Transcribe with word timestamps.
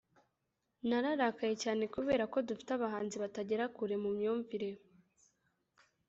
Nararakaye 0.87 1.53
cyane 1.63 1.83
kubera 1.95 2.23
ko 2.33 2.37
dufite 2.47 2.69
abahanzi 2.73 3.15
batagera 3.23 3.63
kure 3.75 3.95
mu 4.03 4.09
myumvire 4.17 4.69